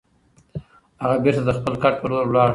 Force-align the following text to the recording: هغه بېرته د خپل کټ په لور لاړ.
هغه 1.03 1.15
بېرته 1.23 1.41
د 1.45 1.49
خپل 1.57 1.73
کټ 1.83 1.93
په 2.01 2.05
لور 2.11 2.25
لاړ. 2.35 2.49